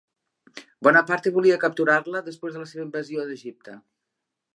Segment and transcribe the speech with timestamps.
[0.85, 3.77] Bonaparte volia capturar-la després de la seva invasió d'Egipte.